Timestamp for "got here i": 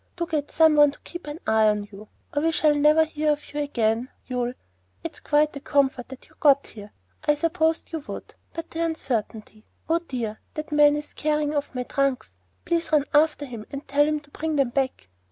6.39-7.35